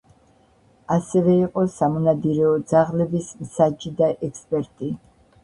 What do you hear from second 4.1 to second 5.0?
ექსპერტი.